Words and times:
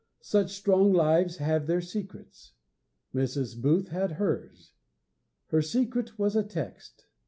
Such 0.23 0.49
strong 0.55 0.93
lives 0.93 1.37
have 1.37 1.67
their 1.67 1.79
secrets. 1.79 2.53
Mrs. 3.13 3.61
Booth 3.61 3.89
had 3.89 4.13
hers. 4.13 4.73
Her 5.49 5.61
secret 5.61 6.17
was 6.17 6.35
a 6.35 6.43
text. 6.43 7.05